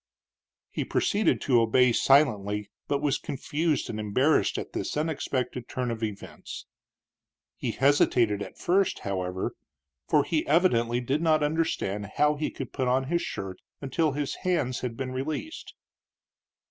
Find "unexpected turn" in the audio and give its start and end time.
4.97-5.91